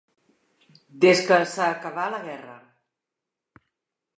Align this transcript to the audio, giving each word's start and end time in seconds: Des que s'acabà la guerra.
Des 1.03 1.21
que 1.27 1.37
s'acabà 1.51 2.07
la 2.15 2.23
guerra. 2.25 2.57